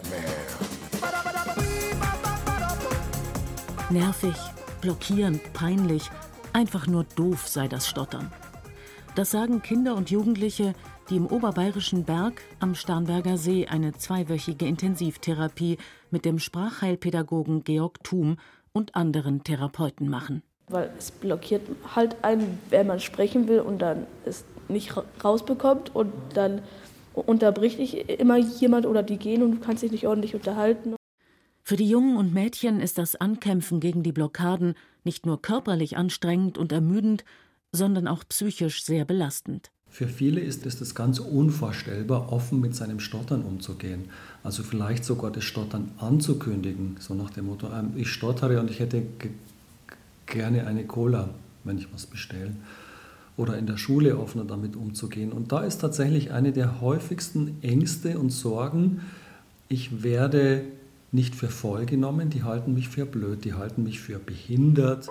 Nervig, 3.90 4.38
blockierend, 4.80 5.42
peinlich, 5.52 6.10
einfach 6.54 6.88
nur 6.88 7.04
doof 7.04 7.50
sei 7.50 7.68
das 7.68 7.86
Stottern. 7.86 8.32
Das 9.16 9.32
sagen 9.32 9.62
Kinder 9.62 9.96
und 9.96 10.10
Jugendliche, 10.10 10.74
die 11.10 11.18
im 11.18 11.28
oberbayerischen 11.28 12.06
Berg 12.06 12.42
am 12.62 12.76
Starnberger 12.76 13.38
See 13.38 13.68
eine 13.68 13.92
zweiwöchige 13.92 14.66
Intensivtherapie 14.66 15.78
mit 16.12 16.26
dem 16.26 16.40
Sprachheilpädagogen 16.40 17.64
Georg 17.64 18.04
Thum 18.04 18.38
und 18.74 18.96
anderen 18.96 19.44
Therapeuten 19.44 20.10
machen. 20.10 20.44
Weil 20.70 20.92
es 20.98 21.12
blockiert 21.12 21.62
halt 21.96 22.24
einen, 22.24 22.60
wenn 22.70 22.88
man 22.88 23.00
sprechen 23.00 23.48
will 23.48 23.62
und 23.62 23.80
dann 23.80 24.06
es 24.26 24.44
nicht 24.68 24.94
rausbekommt 25.24 25.96
und 25.96 26.12
dann 26.34 26.62
unterbricht 27.14 27.80
dich 27.80 28.10
immer 28.10 28.38
jemand 28.38 28.86
oder 28.86 29.02
die 29.02 29.18
gehen 29.18 29.44
und 29.44 29.52
du 29.52 29.60
kannst 29.60 29.84
dich 29.84 29.92
nicht 29.92 30.08
ordentlich 30.08 30.36
unterhalten. 30.36 30.96
Für 31.64 31.76
die 31.76 31.90
Jungen 31.90 32.16
und 32.16 32.34
Mädchen 32.34 32.80
ist 32.80 32.98
das 32.98 33.16
Ankämpfen 33.16 33.80
gegen 33.80 34.04
die 34.04 34.12
Blockaden 34.12 34.76
nicht 35.04 35.26
nur 35.26 35.42
körperlich 35.42 35.98
anstrengend 35.98 36.58
und 36.58 36.72
ermüdend, 36.72 37.26
sondern 37.72 38.08
auch 38.08 38.24
psychisch 38.30 38.84
sehr 38.84 39.04
belastend. 39.04 39.72
Für 39.89 40.08
viele 40.08 40.41
ist 40.41 40.65
es 40.65 40.77
das 40.77 40.94
ganz 40.94 41.20
unvorstellbar, 41.20 42.32
offen 42.32 42.62
mit 42.62 42.75
seinem 42.75 43.00
Stottern 43.00 43.41
umzugehen. 43.41 44.06
Also 44.44 44.63
vielleicht 44.63 45.03
sogar 45.06 45.32
das 45.32 45.44
Stottern 45.44 45.91
anzukündigen, 45.98 46.98
so 47.00 47.13
nach 47.13 47.32
dem 47.32 47.48
Motto, 47.48 47.67
ähm, 47.67 47.94
ich 47.96 48.10
stottere 48.10 48.60
und 48.60 48.70
ich 48.70 48.79
hätte 48.79 49.03
gerne 50.27 50.67
eine 50.67 50.86
Cola, 50.86 51.29
wenn 51.63 51.77
ich 51.77 51.88
was 51.94 52.06
bestelle. 52.06 52.51
Oder 53.38 53.58
in 53.58 53.65
der 53.65 53.77
Schule 53.77 54.17
offener 54.17 54.46
damit 54.46 54.75
umzugehen. 54.75 55.32
Und 55.32 55.51
da 55.51 55.63
ist 55.63 55.79
tatsächlich 55.79 56.32
eine 56.32 56.51
der 56.51 56.82
häufigsten 56.82 57.58
Ängste 57.62 58.20
und 58.20 58.32
Sorgen, 58.32 59.01
ich 59.70 60.03
werde 60.03 60.63
nicht 61.12 61.36
für 61.36 61.50
voll 61.50 61.86
genommen, 61.86 62.29
die 62.29 62.44
halten 62.44 62.74
mich 62.74 62.89
für 62.89 63.06
blöd, 63.06 63.46
die 63.46 63.53
halten 63.53 63.84
mich 63.84 64.00
für 64.00 64.20
behindert. 64.20 65.08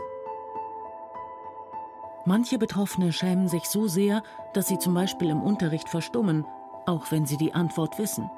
Manche 2.29 2.59
Betroffene 2.59 3.13
schämen 3.13 3.47
sich 3.47 3.67
so 3.67 3.87
sehr, 3.87 4.25
dass 4.53 4.67
sie 4.67 4.81
zum 4.81 4.95
Beispiel 4.95 5.31
im 5.31 5.41
Unterricht 5.41 5.89
verstummen, 5.89 6.45
auch 6.85 7.13
wenn 7.13 7.25
sie 7.25 7.37
die 7.37 7.55
Antwort 7.55 8.01
wissen. 8.01 8.29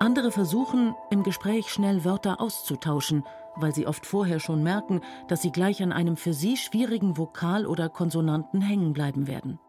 Andere 0.00 0.32
versuchen, 0.32 0.96
im 1.08 1.22
Gespräch 1.22 1.68
schnell 1.68 2.04
Wörter 2.04 2.40
auszutauschen, 2.40 3.22
weil 3.54 3.72
sie 3.72 3.86
oft 3.86 4.06
vorher 4.06 4.40
schon 4.40 4.64
merken, 4.64 5.02
dass 5.28 5.40
sie 5.40 5.52
gleich 5.52 5.84
an 5.84 5.92
einem 5.92 6.16
für 6.16 6.32
sie 6.32 6.56
schwierigen 6.56 7.16
Vokal 7.16 7.64
oder 7.64 7.88
Konsonanten 7.88 8.60
hängen 8.60 8.92
bleiben 8.92 9.28
werden. 9.28 9.60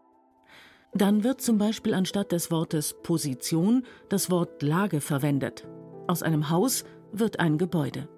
Dann 0.92 1.22
wird 1.22 1.40
zum 1.40 1.58
Beispiel 1.58 1.94
anstatt 1.94 2.32
des 2.32 2.50
Wortes 2.50 2.96
Position 3.04 3.84
das 4.08 4.32
Wort 4.32 4.62
Lage 4.62 5.00
verwendet. 5.00 5.68
Aus 6.08 6.24
einem 6.24 6.50
Haus 6.50 6.84
wird 7.12 7.38
ein 7.38 7.56
Gebäude. 7.56 8.08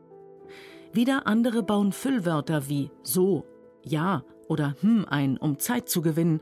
Wieder 0.94 1.26
andere 1.26 1.62
bauen 1.62 1.92
Füllwörter 1.92 2.68
wie 2.68 2.90
so, 3.02 3.44
ja 3.82 4.22
oder 4.48 4.76
hm 4.80 5.04
ein, 5.08 5.36
um 5.36 5.58
Zeit 5.58 5.88
zu 5.88 6.02
gewinnen, 6.02 6.40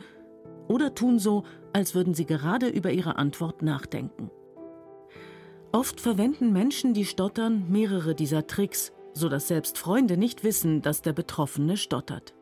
oder 0.69 0.95
tun 0.95 1.19
so, 1.19 1.45
als 1.73 1.95
würden 1.95 2.15
sie 2.15 2.27
gerade 2.27 2.69
über 2.69 2.93
ihre 2.93 3.17
Antwort 3.17 3.63
nachdenken. 3.63 4.31
Oft 5.73 6.01
verwenden 6.01 6.53
Menschen, 6.53 6.95
die 6.95 7.05
stottern, 7.05 7.67
mehrere 7.71 8.15
dieser 8.15 8.47
Tricks, 8.47 8.93
so 9.15 9.29
dass 9.29 9.49
selbst 9.49 9.79
Freunde 9.79 10.17
nicht 10.17 10.45
wissen, 10.45 10.83
dass 10.83 11.03
der 11.03 11.13
Betroffene 11.13 11.77
stottert. 11.77 12.35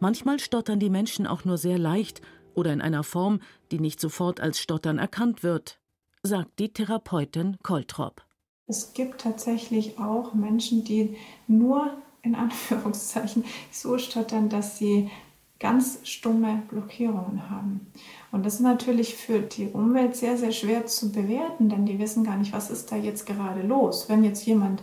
Manchmal 0.00 0.38
stottern 0.38 0.80
die 0.80 0.90
Menschen 0.90 1.26
auch 1.26 1.44
nur 1.44 1.58
sehr 1.58 1.78
leicht 1.78 2.20
oder 2.54 2.72
in 2.72 2.80
einer 2.80 3.02
Form, 3.02 3.40
die 3.70 3.78
nicht 3.78 4.00
sofort 4.00 4.40
als 4.40 4.58
Stottern 4.58 4.98
erkannt 4.98 5.42
wird, 5.42 5.80
sagt 6.22 6.58
die 6.58 6.72
Therapeutin 6.72 7.58
Koltrop. 7.62 8.22
Es 8.66 8.94
gibt 8.94 9.20
tatsächlich 9.20 9.98
auch 9.98 10.34
Menschen, 10.34 10.82
die 10.82 11.16
nur 11.46 11.96
in 12.26 12.34
Anführungszeichen 12.34 13.44
so 13.70 13.98
stottern, 13.98 14.48
dass 14.48 14.78
sie 14.78 15.10
ganz 15.58 16.00
stumme 16.04 16.62
Blockierungen 16.68 17.48
haben. 17.48 17.86
Und 18.30 18.44
das 18.44 18.54
ist 18.54 18.60
natürlich 18.60 19.14
für 19.14 19.38
die 19.40 19.68
Umwelt 19.68 20.14
sehr, 20.14 20.36
sehr 20.36 20.52
schwer 20.52 20.86
zu 20.86 21.12
bewerten, 21.12 21.70
denn 21.70 21.86
die 21.86 21.98
wissen 21.98 22.24
gar 22.24 22.36
nicht, 22.36 22.52
was 22.52 22.68
ist 22.68 22.92
da 22.92 22.96
jetzt 22.96 23.24
gerade 23.24 23.62
los. 23.62 24.10
Wenn 24.10 24.22
jetzt 24.22 24.44
jemand 24.44 24.82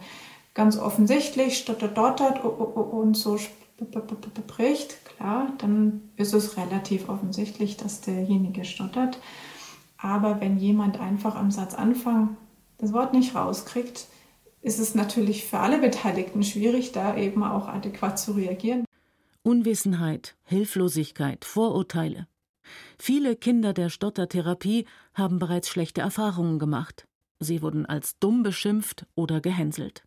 ganz 0.56 0.78
offensichtlich 0.78 1.60
stottert, 1.60 1.96
dottert 1.96 2.44
und 2.44 3.16
so 3.16 3.38
spricht, 3.38 5.06
klar, 5.06 5.54
dann 5.60 6.10
ist 6.16 6.34
es 6.34 6.58
relativ 6.58 7.08
offensichtlich, 7.08 7.78
dass 7.78 8.02
derjenige 8.02 8.66
stottert. 8.66 9.20
Aber 9.98 10.42
wenn 10.42 10.58
jemand 10.58 11.00
einfach 11.00 11.36
am 11.36 11.52
Satzanfang 11.52 12.36
das 12.80 12.94
Wort 12.94 13.14
nicht 13.14 13.36
rauskriegt, 13.36 14.08
ist 14.64 14.80
es 14.80 14.96
natürlich 14.96 15.46
für 15.46 15.60
alle 15.60 15.78
Beteiligten 15.78 16.42
schwierig, 16.42 16.94
da 16.94 17.16
eben 17.18 17.44
auch 17.44 17.68
adäquat 17.68 18.18
zu 18.18 18.32
reagieren. 18.32 18.86
Unwissenheit, 19.44 20.36
Hilflosigkeit, 20.46 21.44
Vorurteile. 21.44 22.28
Viele 22.98 23.36
Kinder 23.36 23.74
der 23.74 23.90
Stottertherapie 23.90 24.86
haben 25.14 25.38
bereits 25.38 25.68
schlechte 25.68 26.00
Erfahrungen 26.00 26.60
gemacht. 26.60 27.06
Sie 27.40 27.62
wurden 27.62 27.86
als 27.86 28.18
dumm 28.20 28.42
beschimpft 28.42 29.06
oder 29.16 29.42
gehänselt. 29.42 30.04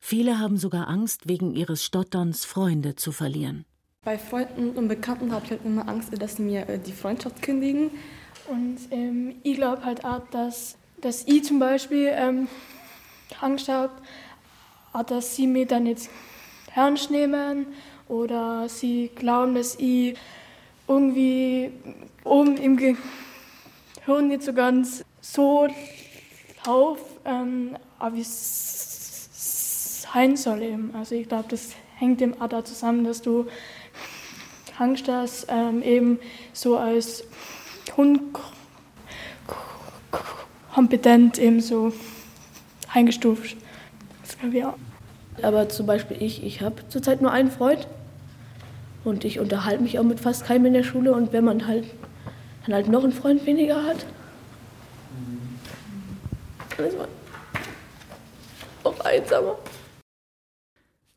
Viele 0.00 0.38
haben 0.38 0.56
sogar 0.56 0.88
Angst, 0.88 1.28
wegen 1.28 1.52
ihres 1.52 1.84
Stotterns 1.84 2.46
Freunde 2.46 2.96
zu 2.96 3.12
verlieren. 3.12 3.66
Bei 4.02 4.16
Freunden 4.16 4.70
und 4.70 4.88
Bekannten 4.88 5.30
habe 5.32 5.44
ich 5.44 5.50
halt 5.50 5.66
immer 5.66 5.86
Angst, 5.86 6.10
dass 6.18 6.36
sie 6.36 6.42
mir 6.42 6.66
äh, 6.66 6.78
die 6.78 6.92
Freundschaft 6.92 7.42
kündigen. 7.42 7.90
Und 8.48 8.78
ähm, 8.90 9.34
ich 9.42 9.56
glaube 9.56 9.84
halt 9.84 10.06
auch, 10.06 10.26
dass, 10.30 10.78
dass 11.02 11.26
ich 11.26 11.44
zum 11.44 11.58
Beispiel 11.58 12.10
ähm, 12.14 12.48
Angst 13.40 13.68
habe, 13.68 13.92
dass 15.06 15.36
sie 15.36 15.46
mir 15.46 15.66
dann 15.66 15.86
jetzt 15.86 16.10
ernst 16.74 17.10
nehmen 17.10 17.66
oder 18.08 18.68
sie 18.68 19.10
glauben, 19.14 19.54
dass 19.54 19.76
ich 19.76 20.16
irgendwie 20.88 21.72
oben 22.24 22.56
im 22.56 22.76
Gehirn 22.76 24.28
nicht 24.28 24.42
so 24.42 24.52
ganz 24.52 25.04
so 25.20 25.68
lauf, 26.66 26.98
ähm, 27.24 27.76
wie 28.12 28.20
es 28.20 30.02
sein 30.12 30.36
soll 30.36 30.62
eben. 30.62 30.94
Also 30.94 31.14
ich 31.14 31.28
glaube, 31.28 31.46
das 31.48 31.70
hängt 31.96 32.20
dem 32.20 32.40
Ada 32.40 32.64
zusammen, 32.64 33.04
dass 33.04 33.22
du 33.22 33.46
Angst 34.78 35.08
hast, 35.08 35.46
ähm, 35.48 35.82
eben 35.82 36.18
so 36.52 36.78
als 36.78 37.24
Hund 37.96 38.20
kompetent 40.72 41.38
eben 41.38 41.60
so 41.60 41.92
eingestuft. 42.92 43.56
Das 44.22 44.38
glaube 44.38 44.58
ich 44.58 44.64
auch. 44.64 44.76
Aber 45.42 45.68
zum 45.68 45.86
Beispiel 45.86 46.16
ich, 46.20 46.44
ich 46.44 46.60
habe 46.60 46.86
zurzeit 46.88 47.22
nur 47.22 47.32
einen 47.32 47.50
Freund 47.50 47.86
und 49.04 49.24
ich 49.24 49.40
unterhalte 49.40 49.82
mich 49.82 49.98
auch 49.98 50.04
mit 50.04 50.20
fast 50.20 50.44
keinem 50.44 50.66
in 50.66 50.74
der 50.74 50.82
Schule 50.82 51.12
und 51.12 51.32
wenn 51.32 51.44
man 51.44 51.66
halt 51.66 51.84
dann 52.66 52.74
halt 52.74 52.88
noch 52.88 53.04
einen 53.04 53.12
Freund 53.12 53.46
weniger 53.46 53.84
hat, 53.84 54.06
dann 56.76 56.86
ist 56.86 56.98
man 56.98 57.08
auch 58.84 59.00
einsamer. 59.00 59.56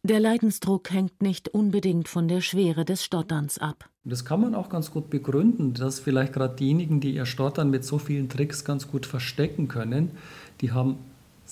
Der 0.05 0.19
Leidensdruck 0.19 0.91
hängt 0.91 1.21
nicht 1.21 1.47
unbedingt 1.49 2.09
von 2.09 2.27
der 2.27 2.41
Schwere 2.41 2.83
des 2.83 3.05
Stotterns 3.05 3.57
ab. 3.57 3.89
Das 4.03 4.25
kann 4.25 4.41
man 4.41 4.53
auch 4.53 4.67
ganz 4.67 4.91
gut 4.91 5.09
begründen, 5.09 5.73
dass 5.73 6.01
vielleicht 6.01 6.33
gerade 6.33 6.55
diejenigen, 6.55 6.99
die 6.99 7.15
ihr 7.15 7.25
Stottern 7.25 7.69
mit 7.69 7.85
so 7.85 7.99
vielen 7.99 8.27
Tricks 8.27 8.65
ganz 8.65 8.89
gut 8.89 9.05
verstecken 9.05 9.69
können, 9.69 10.11
die 10.59 10.73
haben 10.73 10.97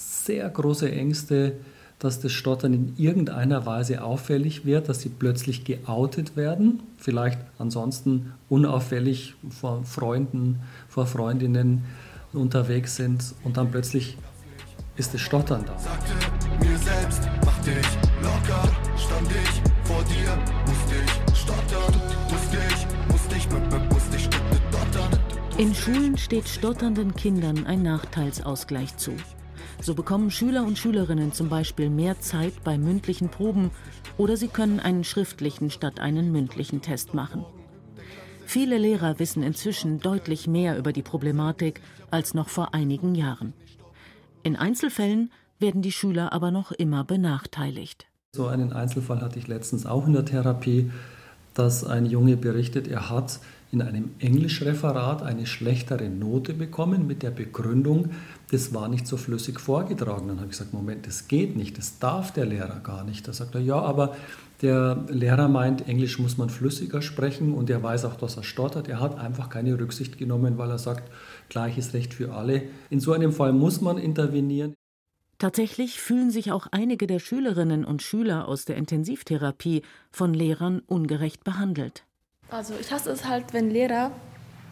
sehr 0.02 0.50
große 0.50 0.92
Ängste, 0.92 1.54
dass 2.00 2.20
das 2.20 2.32
Stottern 2.32 2.74
in 2.74 2.94
irgendeiner 2.98 3.66
Weise 3.68 4.04
auffällig 4.04 4.66
wird, 4.66 4.90
dass 4.90 5.02
sie 5.02 5.10
plötzlich 5.10 5.66
geoutet 5.66 6.36
werden, 6.36 6.82
vielleicht 6.98 7.40
ansonsten 7.60 8.34
unauffällig 8.50 9.36
vor 9.50 9.84
Freunden, 9.84 10.62
vor 10.90 11.06
Freundinnen 11.06 11.84
unterwegs 12.34 12.96
sind 12.96 13.36
und 13.44 13.58
dann 13.58 13.70
plötzlich 13.70 14.18
ist 14.98 15.14
das 15.14 15.22
Stottern 15.22 15.64
da. 15.66 15.78
Sagte 15.78 16.14
mir 16.60 16.78
selbst, 16.78 17.22
mach 17.46 17.60
dich 17.60 17.76
locker, 18.24 18.70
stand 18.98 19.30
ich 19.32 19.62
vor 19.88 20.04
dir, 20.04 20.38
musste 20.66 20.96
ich 21.06 21.38
stottern, 21.38 22.02
musste 22.32 22.58
ich, 22.68 23.12
musste 23.12 23.36
ich, 23.36 23.92
musste 23.92 24.16
ich 24.16 24.24
stottern. 24.24 25.20
In 25.58 25.76
Schulen 25.76 26.18
steht 26.18 26.48
stotternden 26.48 27.16
Kindern 27.16 27.68
ein 27.68 27.84
Nachteilsausgleich 27.84 28.98
zu. 28.98 29.12
So 29.82 29.96
bekommen 29.96 30.30
Schüler 30.30 30.64
und 30.64 30.78
Schülerinnen 30.78 31.34
zum 31.34 31.50
Beispiel 31.50 31.90
mehr 31.90 32.20
Zeit 32.20 32.64
bei 32.64 32.78
mündlichen 32.78 33.30
Proben 33.30 33.72
oder 34.18 34.38
sie 34.38 34.48
können 34.48 34.80
einen 34.80 35.04
schriftlichen 35.04 35.72
statt 35.72 36.00
einen 36.00 36.32
mündlichen 36.32 36.84
Test 36.84 37.16
machen. 37.16 37.44
Viele 38.46 38.78
Lehrer 38.78 39.18
wissen 39.18 39.42
inzwischen 39.42 40.00
deutlich 40.00 40.46
mehr 40.46 40.78
über 40.78 40.94
die 40.94 41.02
Problematik 41.02 41.82
als 42.12 42.36
noch 42.36 42.48
vor 42.48 42.76
einigen 42.76 43.16
Jahren. 43.16 43.54
In 44.44 44.56
Einzelfällen 44.56 45.32
werden 45.58 45.82
die 45.82 45.92
Schüler 45.92 46.32
aber 46.32 46.52
noch 46.52 46.72
immer 46.72 47.04
benachteiligt. 47.04 48.06
So 48.34 48.46
einen 48.48 48.74
Einzelfall 48.74 49.22
hatte 49.22 49.40
ich 49.40 49.48
letztens 49.48 49.88
auch 49.88 50.06
in 50.06 50.14
der 50.14 50.26
Therapie, 50.26 50.92
dass 51.56 51.84
ein 51.84 52.06
Junge 52.06 52.38
berichtet, 52.38 52.88
er 52.88 53.10
hat 53.10 53.40
in 53.72 53.82
einem 53.82 54.12
Englischreferat 54.20 55.24
eine 55.24 55.46
schlechtere 55.46 56.10
Note 56.10 56.54
bekommen 56.54 57.08
mit 57.08 57.24
der 57.24 57.32
Begründung, 57.32 58.10
das 58.52 58.74
war 58.74 58.90
nicht 58.90 59.08
so 59.08 59.16
flüssig 59.16 59.60
vorgetragen. 59.62 60.28
Dann 60.28 60.38
habe 60.38 60.48
ich 60.48 60.58
gesagt, 60.58 60.74
Moment, 60.74 61.08
das 61.08 61.30
geht 61.30 61.56
nicht, 61.56 61.78
das 61.78 62.00
darf 62.00 62.34
der 62.34 62.46
Lehrer 62.46 62.82
gar 62.82 63.06
nicht. 63.06 63.28
Da 63.28 63.34
sagt 63.34 63.56
er, 63.56 63.62
ja, 63.62 63.80
aber 63.80 64.16
der 64.62 65.06
Lehrer 65.08 65.48
meint, 65.48 65.88
Englisch 65.88 66.20
muss 66.20 66.38
man 66.38 66.50
flüssiger 66.50 67.02
sprechen 67.02 67.54
und 67.54 67.70
er 67.70 67.82
weiß 67.82 68.06
auch, 68.06 68.16
dass 68.16 68.36
er 68.38 68.44
stottert. 68.44 68.90
Er 68.90 69.00
hat 69.00 69.18
einfach 69.18 69.50
keine 69.50 69.80
Rücksicht 69.80 70.18
genommen, 70.18 70.58
weil 70.58 70.70
er 70.70 70.78
sagt, 70.78 71.10
gleiches 71.50 71.94
Recht 71.94 72.14
für 72.14 72.34
alle. 72.34 72.64
In 72.90 73.00
so 73.00 73.14
einem 73.14 73.32
Fall 73.32 73.54
muss 73.54 73.80
man 73.80 73.98
intervenieren. 73.98 74.74
Tatsächlich 75.40 76.00
fühlen 76.00 76.30
sich 76.30 76.52
auch 76.52 76.68
einige 76.70 77.08
der 77.08 77.18
Schülerinnen 77.18 77.86
und 77.86 78.04
Schüler 78.04 78.48
aus 78.48 78.66
der 78.66 78.76
Intensivtherapie 78.76 79.82
von 80.12 80.36
Lehrern 80.36 80.82
ungerecht 80.86 81.44
behandelt. 81.44 82.06
Also 82.52 82.74
ich 82.80 82.92
hasse 82.92 83.10
es 83.12 83.26
halt, 83.26 83.54
wenn 83.54 83.72
Lehrer 83.72 84.12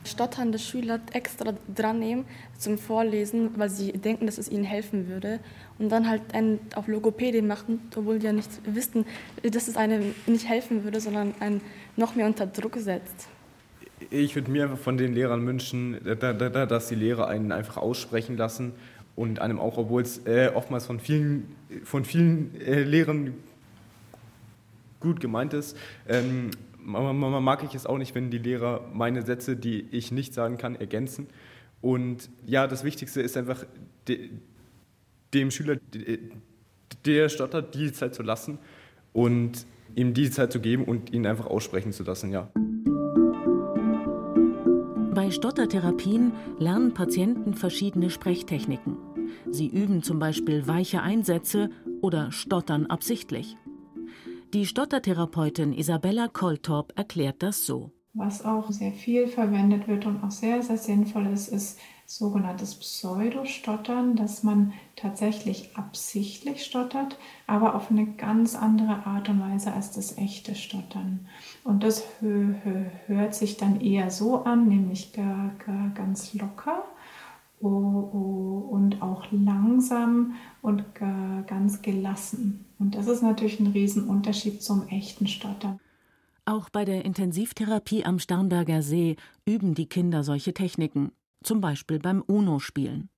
stotternde 0.05 0.59
Schüler 0.59 0.99
extra 1.13 1.53
dran 1.73 1.99
nehmen 1.99 2.25
zum 2.57 2.77
Vorlesen, 2.77 3.51
weil 3.57 3.69
sie 3.69 3.93
denken, 3.93 4.25
dass 4.25 4.37
es 4.37 4.49
ihnen 4.49 4.65
helfen 4.65 5.07
würde 5.07 5.39
und 5.77 5.89
dann 5.89 6.09
halt 6.09 6.21
einen 6.33 6.59
auf 6.75 6.87
Logopädie 6.87 7.41
machen, 7.41 7.79
obwohl 7.95 8.19
die 8.19 8.25
ja 8.25 8.33
nicht 8.33 8.49
wissen, 8.65 9.05
dass 9.43 9.69
es 9.69 9.77
einem 9.77 10.13
nicht 10.27 10.47
helfen 10.47 10.83
würde, 10.83 10.99
sondern 10.99 11.33
einen 11.39 11.61
noch 11.95 12.15
mehr 12.15 12.25
unter 12.25 12.47
Druck 12.47 12.75
setzt. 12.77 13.29
Ich 14.09 14.35
würde 14.35 14.51
mir 14.51 14.63
einfach 14.63 14.77
von 14.77 14.97
den 14.97 15.13
Lehrern 15.13 15.47
wünschen, 15.47 15.99
dass 16.03 16.87
die 16.89 16.95
Lehrer 16.95 17.27
einen 17.27 17.53
einfach 17.53 17.77
aussprechen 17.77 18.35
lassen 18.35 18.73
und 19.15 19.39
einem 19.39 19.59
auch, 19.59 19.77
obwohl 19.77 20.01
es 20.01 20.25
äh, 20.25 20.51
oftmals 20.53 20.85
von 20.85 20.99
vielen, 20.99 21.55
von 21.85 22.03
vielen 22.03 22.59
äh, 22.59 22.83
Lehrern 22.83 23.33
gut 24.99 25.21
gemeint 25.21 25.53
ist, 25.53 25.77
ähm, 26.85 27.19
man 27.19 27.43
mag 27.43 27.63
ich 27.63 27.75
es 27.75 27.85
auch 27.85 27.97
nicht, 27.97 28.15
wenn 28.15 28.29
die 28.31 28.37
Lehrer 28.37 28.81
meine 28.93 29.21
Sätze, 29.21 29.55
die 29.55 29.81
ich 29.91 30.11
nicht 30.11 30.33
sagen 30.33 30.57
kann, 30.57 30.75
ergänzen. 30.75 31.27
Und 31.81 32.29
ja, 32.45 32.67
das 32.67 32.83
Wichtigste 32.83 33.21
ist 33.21 33.37
einfach 33.37 33.65
de, 34.07 34.29
dem 35.33 35.51
Schüler, 35.51 35.77
der 37.05 37.29
stottert, 37.29 37.75
die 37.75 37.91
Zeit 37.91 38.15
zu 38.15 38.23
lassen 38.23 38.59
und 39.13 39.65
ihm 39.95 40.13
die 40.13 40.29
Zeit 40.29 40.51
zu 40.51 40.59
geben 40.59 40.85
und 40.85 41.13
ihn 41.13 41.25
einfach 41.25 41.45
aussprechen 41.45 41.91
zu 41.91 42.03
lassen, 42.03 42.31
ja. 42.31 42.49
Bei 45.13 45.31
Stottertherapien 45.31 46.33
lernen 46.59 46.93
Patienten 46.93 47.53
verschiedene 47.53 48.09
Sprechtechniken. 48.09 48.97
Sie 49.49 49.67
üben 49.67 50.01
zum 50.01 50.19
Beispiel 50.19 50.67
weiche 50.67 51.01
Einsätze 51.01 51.69
oder 52.01 52.31
stottern 52.31 52.87
absichtlich. 52.87 53.55
Die 54.51 54.65
Stottertherapeutin 54.65 55.73
Isabella 55.73 56.27
Koltorp 56.27 56.93
erklärt 56.97 57.43
das 57.43 57.67
so. 57.67 57.91
Was 58.13 58.43
auch 58.43 58.71
sehr 58.71 58.93
viel 58.93 59.27
verwendet 59.27 59.87
wird 59.87 60.07
und 60.07 60.23
auch 60.23 60.31
sehr, 60.31 60.63
sehr 60.63 60.79
sinnvoll 60.79 61.27
ist, 61.27 61.49
ist 61.49 61.77
sogenanntes 62.07 62.73
Pseudostottern, 62.73 64.15
dass 64.15 64.41
man 64.41 64.73
tatsächlich 64.95 65.77
absichtlich 65.77 66.65
stottert, 66.65 67.19
aber 67.45 67.75
auf 67.75 67.91
eine 67.91 68.07
ganz 68.07 68.55
andere 68.55 69.05
Art 69.05 69.29
und 69.29 69.39
Weise 69.39 69.71
als 69.71 69.91
das 69.91 70.17
echte 70.17 70.55
Stottern. 70.55 71.27
Und 71.63 71.83
das 71.83 72.03
hört 72.21 73.35
sich 73.35 73.57
dann 73.57 73.79
eher 73.79 74.09
so 74.09 74.37
an, 74.37 74.67
nämlich 74.67 75.13
ganz 75.93 76.33
locker 76.33 76.85
und 77.61 79.01
auch 79.01 79.25
langsam 79.31 80.35
und 80.61 80.83
ganz 80.95 81.81
gelassen. 81.81 82.65
Und 82.79 82.95
das 82.95 83.07
ist 83.07 83.21
natürlich 83.21 83.59
ein 83.59 83.67
Riesenunterschied 83.67 84.61
zum 84.63 84.87
echten 84.87 85.27
Stottern. 85.27 85.79
Auch 86.45 86.69
bei 86.69 86.85
der 86.85 87.05
Intensivtherapie 87.05 88.05
am 88.05 88.17
Starnberger 88.17 88.81
See 88.81 89.17
üben 89.45 89.75
die 89.75 89.87
Kinder 89.87 90.23
solche 90.23 90.53
Techniken, 90.53 91.11
zum 91.43 91.61
Beispiel 91.61 91.99
beim 91.99 92.21
UNO-Spielen. 92.21 93.09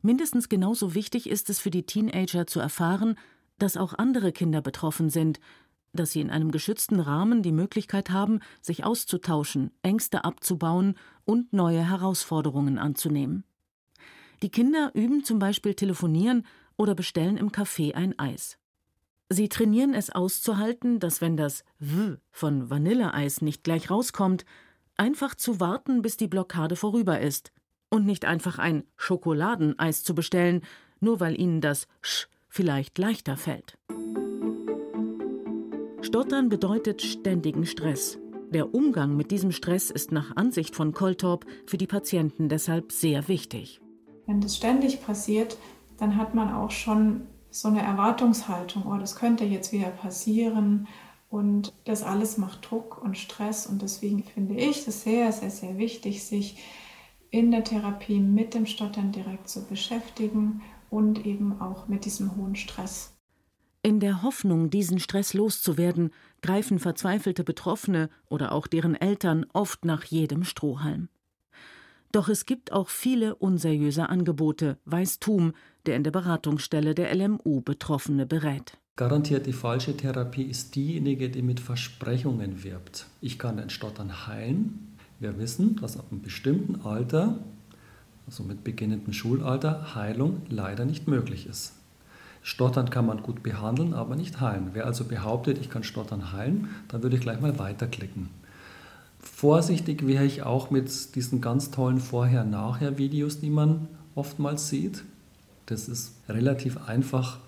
Mindestens 0.00 0.48
genauso 0.48 0.94
wichtig 0.94 1.28
ist 1.28 1.50
es 1.50 1.58
für 1.58 1.70
die 1.70 1.84
Teenager 1.84 2.46
zu 2.46 2.60
erfahren, 2.60 3.16
dass 3.58 3.76
auch 3.76 3.94
andere 3.94 4.32
Kinder 4.32 4.62
betroffen 4.62 5.10
sind, 5.10 5.40
dass 5.92 6.12
sie 6.12 6.20
in 6.20 6.30
einem 6.30 6.52
geschützten 6.52 7.00
Rahmen 7.00 7.42
die 7.42 7.52
Möglichkeit 7.52 8.10
haben, 8.10 8.40
sich 8.60 8.84
auszutauschen, 8.84 9.72
Ängste 9.82 10.24
abzubauen 10.24 10.94
und 11.24 11.52
neue 11.52 11.86
Herausforderungen 11.86 12.78
anzunehmen. 12.78 13.44
Die 14.42 14.50
Kinder 14.50 14.90
üben 14.94 15.24
zum 15.24 15.38
Beispiel 15.38 15.74
telefonieren 15.74 16.46
oder 16.76 16.94
bestellen 16.94 17.36
im 17.36 17.50
Café 17.50 17.94
ein 17.94 18.18
Eis. 18.18 18.58
Sie 19.30 19.48
trainieren 19.48 19.94
es 19.94 20.10
auszuhalten, 20.10 21.00
dass 21.00 21.20
wenn 21.20 21.36
das 21.36 21.64
W 21.78 22.16
von 22.30 22.70
Vanilleeis 22.70 23.42
nicht 23.42 23.62
gleich 23.64 23.90
rauskommt, 23.90 24.46
einfach 24.96 25.34
zu 25.34 25.60
warten, 25.60 26.02
bis 26.02 26.16
die 26.16 26.28
Blockade 26.28 26.76
vorüber 26.76 27.20
ist 27.20 27.52
und 27.90 28.06
nicht 28.06 28.24
einfach 28.24 28.58
ein 28.58 28.84
Schokoladeneis 28.96 30.02
zu 30.02 30.14
bestellen, 30.14 30.62
nur 31.00 31.20
weil 31.20 31.38
ihnen 31.38 31.60
das 31.60 31.88
Sch 32.00 32.28
vielleicht 32.48 32.96
leichter 32.96 33.36
fällt. 33.36 33.76
Stottern 36.00 36.48
bedeutet 36.48 37.02
ständigen 37.02 37.66
Stress. 37.66 38.18
Der 38.50 38.72
Umgang 38.74 39.14
mit 39.14 39.30
diesem 39.30 39.52
Stress 39.52 39.90
ist 39.90 40.10
nach 40.10 40.36
Ansicht 40.36 40.74
von 40.74 40.92
Koltorp 40.92 41.44
für 41.66 41.76
die 41.76 41.86
Patienten 41.86 42.48
deshalb 42.48 42.92
sehr 42.92 43.28
wichtig. 43.28 43.82
Wenn 44.28 44.42
das 44.42 44.56
ständig 44.56 45.02
passiert, 45.02 45.56
dann 45.96 46.16
hat 46.16 46.34
man 46.34 46.52
auch 46.52 46.70
schon 46.70 47.22
so 47.50 47.68
eine 47.68 47.80
Erwartungshaltung, 47.80 48.84
oh, 48.86 48.98
das 48.98 49.16
könnte 49.16 49.44
jetzt 49.44 49.72
wieder 49.72 49.88
passieren. 49.88 50.86
Und 51.30 51.72
das 51.86 52.02
alles 52.02 52.36
macht 52.36 52.70
Druck 52.70 53.02
und 53.02 53.16
Stress. 53.16 53.66
Und 53.66 53.80
deswegen 53.80 54.22
finde 54.22 54.54
ich 54.54 54.86
es 54.86 55.02
sehr, 55.02 55.32
sehr, 55.32 55.50
sehr 55.50 55.78
wichtig, 55.78 56.24
sich 56.24 56.58
in 57.30 57.50
der 57.50 57.64
Therapie 57.64 58.20
mit 58.20 58.52
dem 58.52 58.66
Stottern 58.66 59.12
direkt 59.12 59.48
zu 59.48 59.66
beschäftigen 59.66 60.60
und 60.90 61.24
eben 61.24 61.58
auch 61.62 61.88
mit 61.88 62.04
diesem 62.04 62.36
hohen 62.36 62.54
Stress. 62.54 63.14
In 63.82 63.98
der 63.98 64.22
Hoffnung, 64.22 64.68
diesen 64.68 64.98
Stress 64.98 65.32
loszuwerden, 65.32 66.10
greifen 66.42 66.78
verzweifelte 66.78 67.44
Betroffene 67.44 68.10
oder 68.28 68.52
auch 68.52 68.66
deren 68.66 68.94
Eltern 68.94 69.46
oft 69.54 69.86
nach 69.86 70.04
jedem 70.04 70.44
Strohhalm. 70.44 71.08
Doch 72.12 72.28
es 72.28 72.46
gibt 72.46 72.72
auch 72.72 72.88
viele 72.88 73.34
unseriöse 73.34 74.08
Angebote, 74.08 74.78
weiß 74.86 75.18
Thum, 75.18 75.52
der 75.86 75.96
in 75.96 76.04
der 76.04 76.10
Beratungsstelle 76.10 76.94
der 76.94 77.14
LMU 77.14 77.60
Betroffene 77.60 78.24
berät. 78.24 78.78
Garantiert 78.96 79.46
die 79.46 79.52
falsche 79.52 79.96
Therapie 79.96 80.42
ist 80.42 80.74
diejenige, 80.74 81.30
die 81.30 81.42
mit 81.42 81.60
Versprechungen 81.60 82.64
wirbt. 82.64 83.06
Ich 83.20 83.38
kann 83.38 83.58
den 83.58 83.70
Stottern 83.70 84.26
heilen. 84.26 84.96
Wir 85.20 85.38
wissen, 85.38 85.76
dass 85.76 85.96
ab 85.96 86.06
einem 86.10 86.22
bestimmten 86.22 86.80
Alter, 86.84 87.38
also 88.26 88.42
mit 88.42 88.64
beginnendem 88.64 89.12
Schulalter, 89.12 89.94
Heilung 89.94 90.42
leider 90.48 90.84
nicht 90.84 91.06
möglich 91.06 91.46
ist. 91.46 91.74
Stottern 92.42 92.90
kann 92.90 93.06
man 93.06 93.22
gut 93.22 93.42
behandeln, 93.42 93.94
aber 93.94 94.16
nicht 94.16 94.40
heilen. 94.40 94.70
Wer 94.72 94.86
also 94.86 95.04
behauptet, 95.04 95.58
ich 95.58 95.70
kann 95.70 95.84
Stottern 95.84 96.32
heilen, 96.32 96.68
dann 96.88 97.02
würde 97.02 97.16
ich 97.16 97.22
gleich 97.22 97.40
mal 97.40 97.58
weiterklicken. 97.58 98.30
Vorsichtig 99.20 100.06
wäre 100.06 100.24
ich 100.24 100.42
auch 100.42 100.70
mit 100.70 101.14
diesen 101.14 101.40
ganz 101.40 101.70
tollen 101.70 102.00
Vorher-Nachher-Videos, 102.00 103.40
die 103.40 103.50
man 103.50 103.88
oftmals 104.14 104.68
sieht. 104.68 105.04
Das 105.66 105.88
ist 105.88 106.14
relativ 106.28 106.88
einfach, 106.88 107.38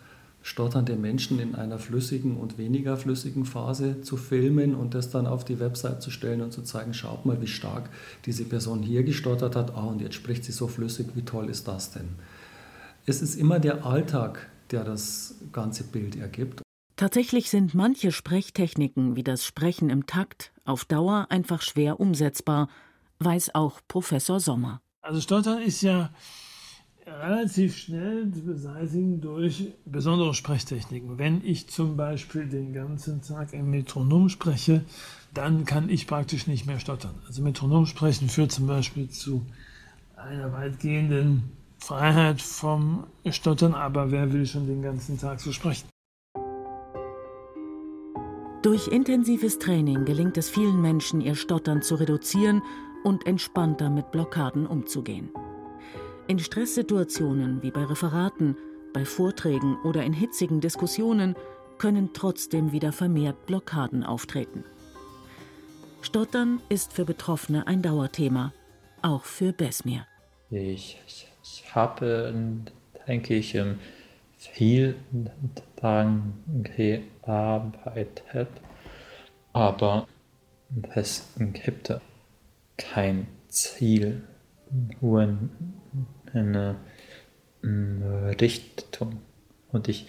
stotternde 0.42 0.96
Menschen 0.96 1.38
in 1.38 1.54
einer 1.54 1.78
flüssigen 1.78 2.36
und 2.36 2.58
weniger 2.58 2.96
flüssigen 2.96 3.44
Phase 3.44 4.00
zu 4.02 4.16
filmen 4.16 4.74
und 4.74 4.94
das 4.94 5.10
dann 5.10 5.26
auf 5.26 5.44
die 5.44 5.60
Website 5.60 6.02
zu 6.02 6.10
stellen 6.10 6.40
und 6.40 6.52
zu 6.52 6.62
zeigen, 6.62 6.94
schaut 6.94 7.26
mal, 7.26 7.40
wie 7.40 7.46
stark 7.46 7.90
diese 8.26 8.44
Person 8.44 8.82
hier 8.82 9.02
gestottert 9.02 9.54
hat. 9.54 9.74
Ah, 9.74 9.84
und 9.84 10.00
jetzt 10.00 10.14
spricht 10.14 10.44
sie 10.44 10.52
so 10.52 10.66
flüssig, 10.66 11.08
wie 11.14 11.22
toll 11.22 11.50
ist 11.50 11.68
das 11.68 11.92
denn? 11.92 12.08
Es 13.06 13.22
ist 13.22 13.34
immer 13.34 13.58
der 13.58 13.84
Alltag, 13.84 14.48
der 14.70 14.84
das 14.84 15.34
ganze 15.52 15.84
Bild 15.84 16.16
ergibt. 16.16 16.62
Tatsächlich 17.00 17.48
sind 17.48 17.72
manche 17.72 18.12
Sprechtechniken 18.12 19.16
wie 19.16 19.22
das 19.22 19.46
Sprechen 19.46 19.88
im 19.88 20.04
Takt 20.04 20.52
auf 20.66 20.84
Dauer 20.84 21.28
einfach 21.30 21.62
schwer 21.62 21.98
umsetzbar, 21.98 22.68
weiß 23.20 23.54
auch 23.54 23.80
Professor 23.88 24.38
Sommer. 24.38 24.82
Also 25.00 25.22
Stottern 25.22 25.62
ist 25.62 25.80
ja 25.80 26.10
relativ 27.06 27.78
schnell 27.78 28.30
zu 28.30 28.42
beseitigen 28.42 29.22
durch 29.22 29.72
besondere 29.86 30.34
Sprechtechniken. 30.34 31.16
Wenn 31.16 31.42
ich 31.42 31.70
zum 31.70 31.96
Beispiel 31.96 32.46
den 32.46 32.74
ganzen 32.74 33.22
Tag 33.22 33.54
im 33.54 33.70
Metronom 33.70 34.28
spreche, 34.28 34.84
dann 35.32 35.64
kann 35.64 35.88
ich 35.88 36.06
praktisch 36.06 36.46
nicht 36.46 36.66
mehr 36.66 36.80
stottern. 36.80 37.14
Also 37.26 37.40
Metronom 37.40 37.86
sprechen 37.86 38.28
führt 38.28 38.52
zum 38.52 38.66
Beispiel 38.66 39.08
zu 39.08 39.46
einer 40.16 40.52
weitgehenden 40.52 41.44
Freiheit 41.78 42.42
vom 42.42 43.06
Stottern, 43.30 43.72
aber 43.72 44.10
wer 44.10 44.34
will 44.34 44.44
schon 44.44 44.66
den 44.66 44.82
ganzen 44.82 45.18
Tag 45.18 45.40
so 45.40 45.50
sprechen? 45.50 45.89
Durch 48.62 48.88
intensives 48.88 49.58
Training 49.58 50.04
gelingt 50.04 50.36
es 50.36 50.50
vielen 50.50 50.82
Menschen, 50.82 51.22
ihr 51.22 51.34
Stottern 51.34 51.80
zu 51.80 51.94
reduzieren 51.94 52.62
und 53.04 53.26
entspannter 53.26 53.88
mit 53.88 54.10
Blockaden 54.12 54.66
umzugehen. 54.66 55.30
In 56.26 56.38
Stresssituationen 56.38 57.62
wie 57.62 57.70
bei 57.70 57.82
Referaten, 57.84 58.58
bei 58.92 59.06
Vorträgen 59.06 59.78
oder 59.82 60.04
in 60.04 60.12
hitzigen 60.12 60.60
Diskussionen 60.60 61.36
können 61.78 62.10
trotzdem 62.12 62.70
wieder 62.70 62.92
vermehrt 62.92 63.46
Blockaden 63.46 64.04
auftreten. 64.04 64.64
Stottern 66.02 66.60
ist 66.68 66.92
für 66.92 67.06
Betroffene 67.06 67.66
ein 67.66 67.80
Dauerthema, 67.80 68.52
auch 69.00 69.24
für 69.24 69.54
Besmir. 69.54 70.06
Ich, 70.50 70.98
ich 71.06 71.74
habe, 71.74 72.34
denke 73.08 73.36
ich, 73.36 73.56
viel 74.48 74.96
daran 75.76 76.34
gearbeitet, 77.22 78.48
aber 79.52 80.06
es 80.94 81.28
gibt 81.36 81.92
kein 82.76 83.26
Ziel, 83.48 84.22
nur 85.00 85.36
eine 86.32 86.76
Richtung. 88.40 89.20
Und 89.72 89.88
ich 89.88 90.06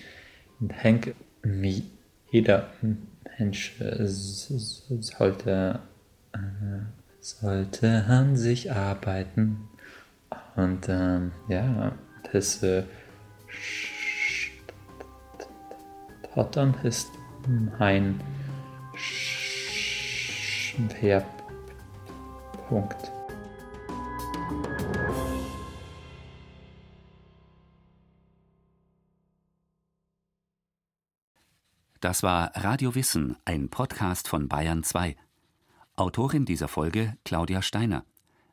denke, 0.60 1.16
wie 1.44 1.84
jeder 2.32 2.70
Mensch 3.38 3.78
sollte, 3.80 5.80
sollte 7.20 8.06
an 8.06 8.38
sich 8.38 8.72
arbeiten. 8.72 9.68
Und 10.56 10.88
ähm, 10.90 11.32
ja, 11.50 11.94
das 12.32 12.64
äh, 12.64 12.84
Stottern 16.32 16.74
ist 16.84 17.12
ein 17.78 18.24
Schwerpunkt. 18.96 19.52
Das 32.00 32.24
war 32.24 32.52
Radio 32.56 32.96
Wissen, 32.96 33.36
ein 33.44 33.68
Podcast 33.70 34.30
von 34.30 34.48
Bayern 34.48 34.84
2. 34.84 35.18
Autorin 35.98 36.46
dieser 36.46 36.70
Folge 36.70 37.18
Claudia 37.26 37.62
Steiner. 37.62 38.06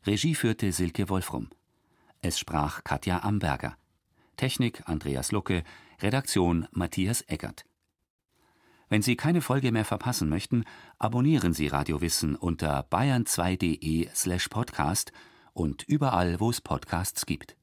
Regie 0.04 0.34
führte 0.34 0.72
Silke 0.72 1.08
Wolfrum. 1.08 1.48
Es 2.22 2.40
sprach 2.40 2.82
Katja 2.82 3.22
Amberger. 3.22 3.76
Technik 4.36 4.82
Andreas 4.88 5.30
Lucke. 5.30 5.62
Redaktion 6.00 6.66
Matthias 6.72 7.22
Eckert. 7.22 7.67
Wenn 8.88 9.02
Sie 9.02 9.16
keine 9.16 9.42
Folge 9.42 9.70
mehr 9.70 9.84
verpassen 9.84 10.28
möchten, 10.28 10.64
abonnieren 10.98 11.52
Sie 11.52 11.66
Radio 11.68 12.00
Wissen 12.00 12.36
unter 12.36 12.86
bayern2.de 12.90 14.08
slash 14.14 14.48
podcast 14.48 15.12
und 15.52 15.82
überall, 15.82 16.40
wo 16.40 16.48
es 16.48 16.62
Podcasts 16.62 17.26
gibt. 17.26 17.57